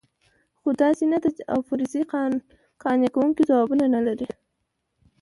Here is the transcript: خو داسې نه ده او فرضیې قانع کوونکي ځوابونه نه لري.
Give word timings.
خو 0.59 0.69
داسې 0.81 1.03
نه 1.13 1.17
ده 1.23 1.29
او 1.53 1.59
فرضیې 1.67 2.03
قانع 2.83 3.09
کوونکي 3.15 3.41
ځوابونه 3.49 3.85
نه 3.95 4.01
لري. 4.07 4.29